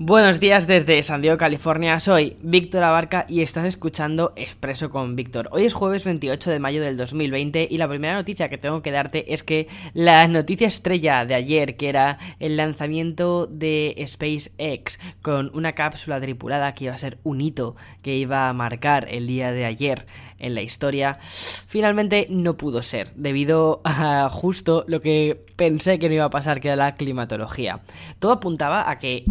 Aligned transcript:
Buenos 0.00 0.38
días 0.38 0.68
desde 0.68 1.02
San 1.02 1.22
Diego, 1.22 1.36
California. 1.36 1.98
Soy 1.98 2.36
Víctor 2.40 2.84
Abarca 2.84 3.26
y 3.28 3.42
estás 3.42 3.64
escuchando 3.64 4.32
Expreso 4.36 4.90
con 4.90 5.16
Víctor. 5.16 5.48
Hoy 5.50 5.64
es 5.64 5.74
jueves 5.74 6.04
28 6.04 6.52
de 6.52 6.60
mayo 6.60 6.80
del 6.80 6.96
2020 6.96 7.66
y 7.68 7.78
la 7.78 7.88
primera 7.88 8.14
noticia 8.14 8.48
que 8.48 8.58
tengo 8.58 8.80
que 8.80 8.92
darte 8.92 9.34
es 9.34 9.42
que 9.42 9.66
la 9.94 10.28
noticia 10.28 10.68
estrella 10.68 11.24
de 11.24 11.34
ayer, 11.34 11.76
que 11.76 11.88
era 11.88 12.20
el 12.38 12.56
lanzamiento 12.56 13.48
de 13.48 14.00
SpaceX 14.06 15.00
con 15.20 15.50
una 15.52 15.72
cápsula 15.72 16.20
tripulada 16.20 16.74
que 16.74 16.84
iba 16.84 16.94
a 16.94 16.98
ser 16.98 17.18
un 17.24 17.40
hito 17.40 17.74
que 18.00 18.16
iba 18.16 18.48
a 18.48 18.52
marcar 18.52 19.08
el 19.10 19.26
día 19.26 19.50
de 19.50 19.64
ayer 19.64 20.06
en 20.38 20.54
la 20.54 20.62
historia, 20.62 21.18
finalmente 21.20 22.28
no 22.30 22.56
pudo 22.56 22.82
ser, 22.82 23.12
debido 23.16 23.80
a 23.82 24.30
justo 24.30 24.84
lo 24.86 25.00
que 25.00 25.44
pensé 25.56 25.98
que 25.98 26.08
no 26.08 26.14
iba 26.14 26.26
a 26.26 26.30
pasar, 26.30 26.60
que 26.60 26.68
era 26.68 26.76
la 26.76 26.94
climatología. 26.94 27.80
Todo 28.20 28.30
apuntaba 28.30 28.88
a 28.88 29.00
que 29.00 29.24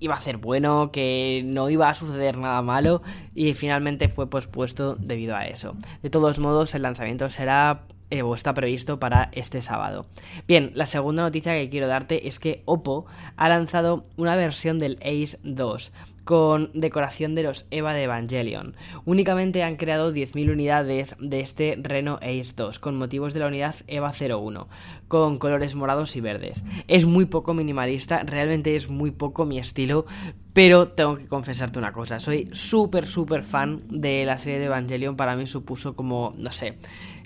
iba 0.00 0.14
a 0.14 0.20
ser 0.20 0.36
bueno, 0.36 0.90
que 0.92 1.42
no 1.44 1.70
iba 1.70 1.88
a 1.88 1.94
suceder 1.94 2.38
nada 2.38 2.62
malo 2.62 3.02
y 3.34 3.54
finalmente 3.54 4.08
fue 4.08 4.28
pospuesto 4.28 4.96
debido 4.96 5.36
a 5.36 5.46
eso. 5.46 5.76
De 6.02 6.10
todos 6.10 6.38
modos, 6.38 6.74
el 6.74 6.82
lanzamiento 6.82 7.28
será 7.30 7.82
eh, 8.10 8.22
o 8.22 8.34
está 8.34 8.54
previsto 8.54 9.00
para 9.00 9.30
este 9.32 9.62
sábado. 9.62 10.06
Bien, 10.46 10.70
la 10.74 10.86
segunda 10.86 11.22
noticia 11.22 11.54
que 11.54 11.68
quiero 11.68 11.88
darte 11.88 12.28
es 12.28 12.38
que 12.38 12.62
Oppo 12.64 13.06
ha 13.36 13.48
lanzado 13.48 14.04
una 14.16 14.36
versión 14.36 14.78
del 14.78 14.98
Ace 15.02 15.38
2 15.42 15.92
con 16.26 16.70
decoración 16.74 17.36
de 17.36 17.44
los 17.44 17.66
EVA 17.70 17.94
de 17.94 18.02
Evangelion. 18.02 18.74
Únicamente 19.04 19.62
han 19.62 19.76
creado 19.76 20.12
10.000 20.12 20.52
unidades 20.52 21.14
de 21.20 21.38
este 21.38 21.78
Reno 21.80 22.16
Ace 22.16 22.52
2 22.56 22.80
con 22.80 22.98
motivos 22.98 23.32
de 23.32 23.38
la 23.38 23.46
unidad 23.46 23.76
EVA 23.86 24.12
01, 24.12 24.68
con 25.06 25.38
colores 25.38 25.76
morados 25.76 26.16
y 26.16 26.20
verdes. 26.20 26.64
Es 26.88 27.06
muy 27.06 27.26
poco 27.26 27.54
minimalista, 27.54 28.24
realmente 28.24 28.74
es 28.74 28.90
muy 28.90 29.12
poco 29.12 29.44
mi 29.44 29.60
estilo, 29.60 30.04
pero 30.52 30.88
tengo 30.88 31.16
que 31.16 31.28
confesarte 31.28 31.78
una 31.78 31.92
cosa, 31.92 32.18
soy 32.18 32.48
súper, 32.50 33.06
súper 33.06 33.44
fan 33.44 33.82
de 33.88 34.26
la 34.26 34.36
serie 34.36 34.58
de 34.58 34.64
Evangelion, 34.64 35.14
para 35.14 35.36
mí 35.36 35.46
supuso 35.46 35.94
como, 35.94 36.34
no 36.36 36.50
sé, 36.50 36.78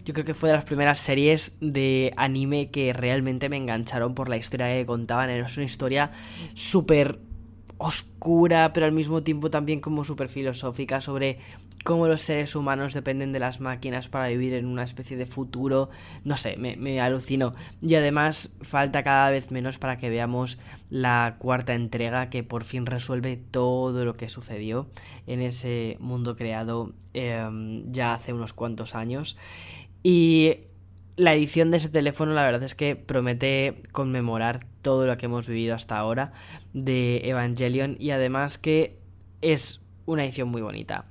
yo 0.04 0.12
creo 0.12 0.26
que 0.26 0.34
fue 0.34 0.50
de 0.50 0.56
las 0.56 0.64
primeras 0.64 0.98
series 0.98 1.56
de 1.62 2.12
anime 2.18 2.70
que 2.70 2.92
realmente 2.92 3.48
me 3.48 3.56
engancharon 3.56 4.14
por 4.14 4.28
la 4.28 4.36
historia 4.36 4.66
que 4.66 4.84
contaban, 4.84 5.30
es 5.30 5.56
una 5.56 5.64
historia 5.64 6.10
súper 6.52 7.29
oscura, 7.82 8.74
pero 8.74 8.84
al 8.84 8.92
mismo 8.92 9.22
tiempo 9.22 9.50
también 9.50 9.80
como 9.80 10.04
súper 10.04 10.28
filosófica 10.28 11.00
sobre 11.00 11.38
cómo 11.82 12.08
los 12.08 12.20
seres 12.20 12.54
humanos 12.54 12.92
dependen 12.92 13.32
de 13.32 13.38
las 13.38 13.58
máquinas 13.58 14.08
para 14.08 14.28
vivir 14.28 14.52
en 14.52 14.66
una 14.66 14.82
especie 14.82 15.16
de 15.16 15.24
futuro. 15.24 15.88
No 16.22 16.36
sé, 16.36 16.58
me, 16.58 17.00
alucino. 17.00 17.54
Y 17.80 17.94
además 17.94 18.50
falta 18.60 19.02
cada 19.02 19.30
vez 19.30 19.50
menos 19.50 19.78
para 19.78 19.96
que 19.96 20.10
veamos 20.10 20.58
la 20.90 21.36
cuarta 21.38 21.72
entrega 21.72 22.28
que 22.28 22.42
por 22.42 22.64
fin 22.64 22.84
resuelve 22.84 23.38
todo 23.38 24.04
lo 24.04 24.14
que 24.14 24.28
sucedió 24.28 24.86
en 25.26 25.40
ese 25.40 25.96
mundo 26.00 26.36
creado 26.36 26.92
em, 27.14 27.90
ya 27.90 28.12
hace 28.12 28.34
unos 28.34 28.52
cuantos 28.52 28.94
años. 28.94 29.38
Y 30.02 30.58
la 31.16 31.32
edición 31.32 31.70
de 31.70 31.78
ese 31.78 31.88
teléfono 31.88 32.34
la 32.34 32.44
verdad 32.44 32.62
es 32.62 32.74
que 32.74 32.94
promete 32.94 33.80
conmemorar 33.92 34.60
todo 34.82 35.06
lo 35.06 35.16
que 35.16 35.26
hemos 35.26 35.48
vivido 35.48 35.74
hasta 35.74 35.98
ahora 35.98 36.32
de 36.72 37.22
Evangelion 37.24 37.96
y 37.98 38.10
además 38.10 38.58
que 38.58 38.98
es 39.40 39.80
una 40.06 40.24
edición 40.24 40.48
muy 40.48 40.62
bonita. 40.62 41.04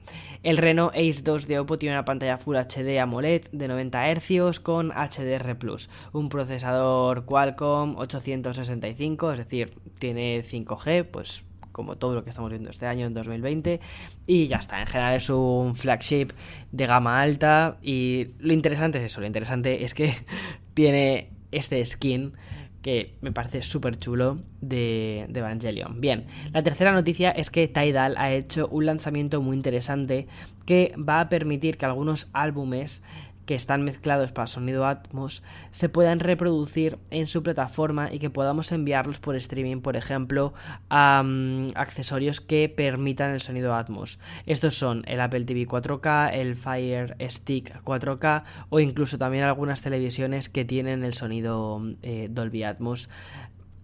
El 0.43 0.57
Reno 0.57 0.91
Ace 0.93 1.21
2 1.23 1.47
de 1.47 1.59
Oppo 1.59 1.77
tiene 1.77 1.95
una 1.95 2.05
pantalla 2.05 2.37
Full 2.37 2.55
HD 2.57 2.99
AMOLED 2.99 3.47
de 3.51 3.67
90 3.67 4.13
Hz 4.15 4.59
con 4.59 4.91
HDR 4.91 5.57
Plus, 5.57 5.89
un 6.11 6.29
procesador 6.29 7.25
Qualcomm 7.25 7.97
865, 7.97 9.33
es 9.33 9.39
decir, 9.39 9.73
tiene 9.99 10.41
5G, 10.41 11.05
pues 11.05 11.45
como 11.71 11.97
todo 11.97 12.13
lo 12.13 12.23
que 12.25 12.29
estamos 12.29 12.51
viendo 12.51 12.69
este 12.69 12.87
año 12.87 13.05
en 13.05 13.13
2020 13.13 13.79
y 14.27 14.47
ya 14.47 14.57
está, 14.57 14.81
en 14.81 14.87
general 14.87 15.15
es 15.15 15.29
un 15.29 15.77
flagship 15.77 16.29
de 16.73 16.85
gama 16.85 17.21
alta 17.21 17.77
y 17.81 18.31
lo 18.39 18.51
interesante 18.51 18.97
es 18.97 19.05
eso, 19.05 19.21
lo 19.21 19.27
interesante 19.27 19.85
es 19.85 19.93
que 19.93 20.13
tiene 20.73 21.29
este 21.51 21.85
skin 21.85 22.33
que 22.81 23.15
me 23.21 23.31
parece 23.31 23.61
súper 23.61 23.99
chulo 23.99 24.39
de, 24.61 25.25
de, 25.29 25.39
Evangelion. 25.39 25.99
Bien, 25.99 26.25
la 26.53 26.63
tercera 26.63 26.91
noticia 26.91 27.31
es 27.31 27.49
que 27.49 27.67
Tidal 27.67 28.15
ha 28.17 28.31
hecho 28.31 28.67
un 28.69 28.85
lanzamiento 28.85 29.41
muy 29.41 29.57
interesante 29.57 30.27
que 30.65 30.93
va 30.97 31.19
a 31.19 31.29
permitir 31.29 31.77
que 31.77 31.85
algunos 31.85 32.29
álbumes 32.33 33.03
que 33.49 33.55
están 33.55 33.81
mezclados 33.81 34.31
para 34.31 34.45
sonido 34.45 34.85
Atmos 34.85 35.41
se 35.71 35.89
puedan 35.89 36.19
reproducir 36.19 36.99
en 37.09 37.25
su 37.25 37.41
plataforma 37.41 38.13
y 38.13 38.19
que 38.19 38.29
podamos 38.29 38.71
enviarlos 38.71 39.19
por 39.19 39.35
streaming, 39.35 39.81
por 39.81 39.97
ejemplo, 39.97 40.53
a 40.87 41.23
mm, 41.25 41.69
accesorios 41.73 42.41
que 42.41 42.69
permitan 42.69 43.31
el 43.31 43.41
sonido 43.41 43.73
Atmos. 43.73 44.19
Estos 44.45 44.75
son 44.75 45.03
el 45.07 45.19
Apple 45.19 45.45
TV 45.45 45.67
4K, 45.67 46.29
el 46.31 46.57
Fire 46.57 47.15
Stick 47.27 47.81
4K 47.83 48.43
o 48.69 48.79
incluso 48.79 49.17
también 49.17 49.45
algunas 49.45 49.81
televisiones 49.81 50.47
que 50.47 50.63
tienen 50.63 51.03
el 51.03 51.15
sonido 51.15 51.81
eh, 52.03 52.27
Dolby 52.29 52.61
Atmos 52.61 53.09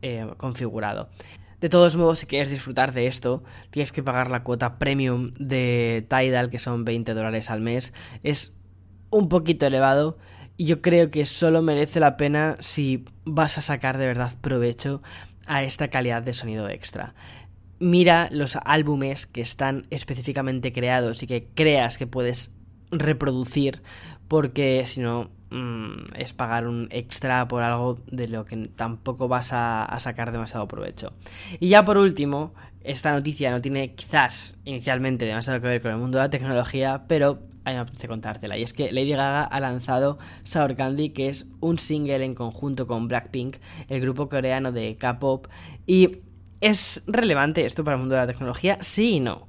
eh, 0.03 0.29
configurado. 0.37 1.09
De 1.59 1.69
todos 1.69 1.95
modos, 1.95 2.19
si 2.19 2.27
quieres 2.27 2.51
disfrutar 2.51 2.93
de 2.93 3.07
esto, 3.07 3.43
tienes 3.71 3.91
que 3.91 4.03
pagar 4.03 4.29
la 4.29 4.43
cuota 4.43 4.77
premium 4.77 5.31
de 5.39 6.05
Tidal, 6.07 6.51
que 6.51 6.59
son 6.59 6.85
20 6.85 7.15
dólares 7.15 7.49
al 7.49 7.61
mes. 7.61 7.93
Es 8.21 8.53
un 9.15 9.29
poquito 9.29 9.65
elevado 9.65 10.17
y 10.57 10.65
yo 10.65 10.81
creo 10.81 11.09
que 11.09 11.25
solo 11.25 11.61
merece 11.61 11.99
la 11.99 12.17
pena 12.17 12.57
si 12.59 13.05
vas 13.23 13.57
a 13.57 13.61
sacar 13.61 13.97
de 13.97 14.07
verdad 14.07 14.33
provecho 14.41 15.01
a 15.47 15.63
esta 15.63 15.89
calidad 15.89 16.21
de 16.21 16.33
sonido 16.33 16.67
extra. 16.69 17.13
Mira 17.79 18.27
los 18.31 18.57
álbumes 18.65 19.25
que 19.25 19.41
están 19.41 19.87
específicamente 19.89 20.73
creados 20.73 21.23
y 21.23 21.27
que 21.27 21.47
creas 21.53 21.97
que 21.97 22.07
puedes 22.07 22.53
reproducir 22.91 23.81
porque 24.27 24.83
si 24.85 25.01
no 25.01 25.29
mm, 25.49 26.15
es 26.15 26.33
pagar 26.33 26.67
un 26.67 26.87
extra 26.91 27.47
por 27.47 27.61
algo 27.61 27.99
de 28.07 28.27
lo 28.27 28.45
que 28.45 28.69
tampoco 28.75 29.27
vas 29.27 29.53
a, 29.53 29.83
a 29.83 29.99
sacar 29.99 30.31
demasiado 30.31 30.67
provecho. 30.67 31.13
Y 31.59 31.69
ya 31.69 31.85
por 31.85 31.97
último, 31.97 32.53
esta 32.83 33.13
noticia 33.13 33.51
no 33.51 33.61
tiene 33.61 33.93
quizás 33.93 34.57
inicialmente 34.65 35.25
demasiado 35.25 35.61
que 35.61 35.67
ver 35.67 35.81
con 35.81 35.91
el 35.91 35.97
mundo 35.97 36.17
de 36.17 36.25
la 36.25 36.29
tecnología, 36.29 37.03
pero 37.07 37.39
a 37.65 37.69
mí 37.69 37.75
me 37.75 37.81
apetece 37.81 38.07
contártela. 38.07 38.57
Y 38.57 38.63
es 38.63 38.73
que 38.73 38.91
Lady 38.91 39.09
Gaga 39.09 39.43
ha 39.43 39.59
lanzado 39.59 40.17
Sour 40.43 40.75
Candy, 40.75 41.09
que 41.09 41.27
es 41.27 41.47
un 41.59 41.77
single 41.77 42.23
en 42.23 42.35
conjunto 42.35 42.87
con 42.87 43.07
Blackpink, 43.07 43.57
el 43.89 43.99
grupo 43.99 44.29
coreano 44.29 44.71
de 44.71 44.95
K-pop. 44.97 45.47
Y 45.85 46.19
¿es 46.61 47.03
relevante 47.07 47.65
esto 47.65 47.83
para 47.83 47.95
el 47.95 47.99
mundo 47.99 48.15
de 48.15 48.21
la 48.21 48.27
tecnología? 48.27 48.77
Sí 48.81 49.15
y 49.15 49.19
no. 49.19 49.47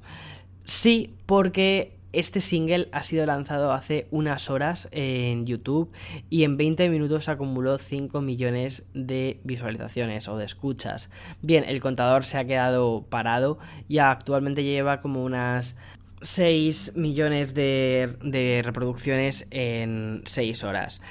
Sí, 0.65 1.15
porque 1.25 1.97
este 2.13 2.41
single 2.41 2.89
ha 2.93 3.03
sido 3.03 3.25
lanzado 3.25 3.71
hace 3.71 4.07
unas 4.11 4.49
horas 4.49 4.89
en 4.91 5.45
YouTube 5.45 5.91
y 6.29 6.43
en 6.43 6.57
20 6.57 6.89
minutos 6.89 7.29
acumuló 7.29 7.77
5 7.77 8.21
millones 8.21 8.87
de 8.93 9.39
visualizaciones 9.43 10.27
o 10.27 10.37
de 10.37 10.45
escuchas. 10.45 11.11
Bien, 11.41 11.63
el 11.65 11.79
contador 11.79 12.23
se 12.23 12.37
ha 12.37 12.45
quedado 12.45 13.05
parado 13.09 13.59
y 13.87 13.99
actualmente 13.99 14.63
lleva 14.63 14.99
como 14.99 15.23
unas 15.23 15.77
6 16.21 16.93
millones 16.95 17.53
de, 17.53 18.61
reproducciones 18.63 19.47
en 19.51 20.21
6 20.25 20.63
horas. 20.63 21.01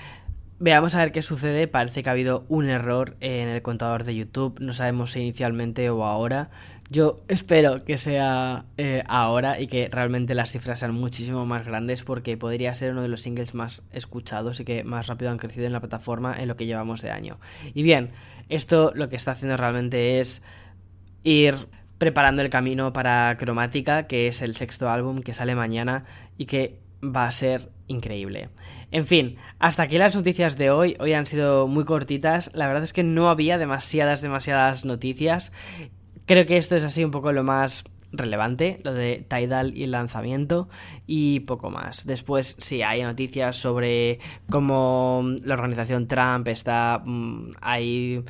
Veamos 0.58 0.94
a 0.94 1.00
ver 1.00 1.12
qué 1.12 1.20
sucede. 1.20 1.68
Parece 1.68 2.02
que 2.02 2.08
ha 2.08 2.12
habido 2.12 2.46
un 2.48 2.68
error 2.68 3.16
en 3.20 3.48
el 3.48 3.60
contador 3.60 4.04
de 4.04 4.14
YouTube. 4.14 4.58
No 4.58 4.72
sabemos 4.72 5.12
si 5.12 5.20
inicialmente 5.20 5.90
o 5.90 6.04
ahora. 6.04 6.50
Yo 6.88 7.16
espero 7.28 7.80
que 7.80 7.98
sea 7.98 8.64
eh, 8.78 9.02
ahora 9.06 9.60
y 9.60 9.66
que 9.66 9.88
realmente 9.90 10.34
las 10.34 10.52
cifras 10.52 10.78
sean 10.78 10.94
muchísimo 10.94 11.44
más 11.44 11.66
grandes 11.66 12.04
porque 12.04 12.36
podría 12.36 12.72
ser 12.74 12.92
uno 12.92 13.02
de 13.02 13.08
los 13.08 13.22
singles 13.22 13.54
más 13.54 13.82
escuchados 13.92 14.60
y 14.60 14.64
que 14.64 14.84
más 14.84 15.08
rápido 15.08 15.30
han 15.30 15.36
crecido 15.36 15.66
en 15.66 15.72
la 15.72 15.80
plataforma 15.80 16.40
en 16.40 16.48
lo 16.48 16.56
que 16.56 16.64
llevamos 16.64 17.02
de 17.02 17.10
año. 17.10 17.38
Y 17.74 17.82
bien, 17.82 18.10
esto 18.48 18.92
lo 18.94 19.08
que 19.08 19.16
está 19.16 19.32
haciendo 19.32 19.56
realmente 19.56 20.20
es 20.20 20.42
ir 21.24 21.56
preparando 21.98 22.42
el 22.42 22.50
camino 22.50 22.92
para 22.92 23.36
Cromática, 23.38 24.06
que 24.06 24.28
es 24.28 24.42
el 24.42 24.56
sexto 24.56 24.88
álbum 24.88 25.20
que 25.20 25.34
sale 25.34 25.54
mañana 25.54 26.04
y 26.36 26.46
que 26.46 26.78
va 27.02 27.26
a 27.26 27.30
ser 27.30 27.70
increíble. 27.88 28.48
En 28.90 29.06
fin, 29.06 29.36
hasta 29.58 29.84
aquí 29.84 29.98
las 29.98 30.14
noticias 30.14 30.56
de 30.56 30.70
hoy. 30.70 30.96
Hoy 31.00 31.12
han 31.12 31.26
sido 31.26 31.66
muy 31.66 31.84
cortitas. 31.84 32.50
La 32.54 32.66
verdad 32.66 32.82
es 32.82 32.92
que 32.92 33.02
no 33.02 33.28
había 33.30 33.58
demasiadas, 33.58 34.20
demasiadas 34.20 34.84
noticias. 34.84 35.52
Creo 36.26 36.46
que 36.46 36.56
esto 36.56 36.76
es 36.76 36.84
así 36.84 37.04
un 37.04 37.10
poco 37.10 37.32
lo 37.32 37.44
más 37.44 37.84
relevante, 38.12 38.80
lo 38.84 38.94
de 38.94 39.24
Tidal 39.28 39.76
y 39.76 39.84
el 39.84 39.90
lanzamiento 39.90 40.68
y 41.06 41.40
poco 41.40 41.70
más. 41.70 42.06
Después 42.06 42.56
sí 42.58 42.82
hay 42.82 43.02
noticias 43.02 43.56
sobre 43.56 44.20
cómo 44.50 45.22
la 45.44 45.54
organización 45.54 46.06
Trump 46.06 46.48
está 46.48 47.02
mm, 47.04 47.50
ahí 47.60 48.24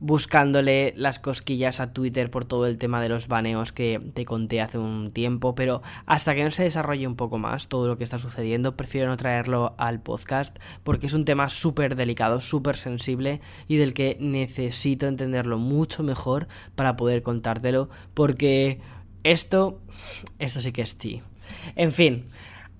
buscándole 0.00 0.92
las 0.96 1.18
cosquillas 1.18 1.80
a 1.80 1.92
Twitter 1.92 2.30
por 2.30 2.44
todo 2.44 2.66
el 2.66 2.78
tema 2.78 3.00
de 3.00 3.08
los 3.08 3.28
baneos 3.28 3.72
que 3.72 3.98
te 4.14 4.24
conté 4.24 4.60
hace 4.60 4.78
un 4.78 5.10
tiempo, 5.10 5.54
pero 5.54 5.82
hasta 6.06 6.34
que 6.34 6.44
no 6.44 6.50
se 6.50 6.62
desarrolle 6.62 7.06
un 7.06 7.16
poco 7.16 7.38
más 7.38 7.68
todo 7.68 7.88
lo 7.88 7.98
que 7.98 8.04
está 8.04 8.18
sucediendo, 8.18 8.76
prefiero 8.76 9.08
no 9.08 9.16
traerlo 9.16 9.74
al 9.78 10.00
podcast 10.00 10.58
porque 10.84 11.06
es 11.06 11.14
un 11.14 11.24
tema 11.24 11.48
súper 11.48 11.96
delicado, 11.96 12.40
súper 12.40 12.76
sensible 12.76 13.40
y 13.66 13.76
del 13.76 13.94
que 13.94 14.16
necesito 14.20 15.06
entenderlo 15.06 15.58
mucho 15.58 16.02
mejor 16.02 16.48
para 16.74 16.96
poder 16.96 17.22
contártelo, 17.22 17.88
porque 18.14 18.80
esto, 19.24 19.80
esto 20.38 20.60
sí 20.60 20.72
que 20.72 20.82
es 20.82 20.96
ti. 20.96 21.22
En 21.74 21.92
fin, 21.92 22.30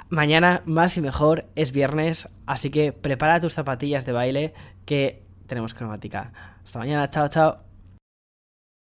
mañana 0.09 0.62
más 0.67 0.97
y 0.97 1.00
mejor, 1.00 1.47
es 1.56 1.73
viernes, 1.73 2.29
así 2.47 2.71
que 2.71 2.93
prepara 2.93 3.41
tus 3.41 3.55
zapatillas 3.55 4.06
de 4.06 4.12
baile 4.12 4.55
que 4.85 5.28
tenemos 5.49 5.75
cromática. 5.75 6.31
Hasta 6.62 6.79
mañana, 6.79 7.09
chao, 7.11 7.27
chao. 7.29 7.68